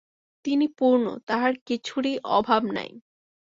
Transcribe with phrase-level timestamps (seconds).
[0.45, 2.89] তিনি পূর্ণ, তাঁহার কিছুরই অভাব নাই।